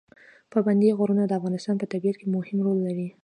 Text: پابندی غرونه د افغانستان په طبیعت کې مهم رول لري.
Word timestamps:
پابندی 0.51 0.95
غرونه 0.99 1.23
د 1.25 1.31
افغانستان 1.39 1.75
په 1.79 1.85
طبیعت 1.91 2.15
کې 2.19 2.27
مهم 2.35 2.57
رول 2.65 2.77
لري. 2.87 3.07